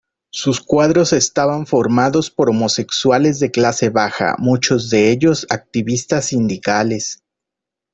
[0.33, 7.21] Sus cuadros estaban formados por homosexuales de clase baja, muchos de ellos activistas sindicales.